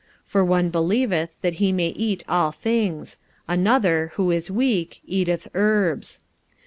[0.23, 5.47] 45:014:002 For one believeth that he may eat all things: another, who is weak, eateth
[5.53, 6.21] herbs.